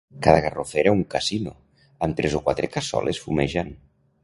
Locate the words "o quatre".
2.41-2.73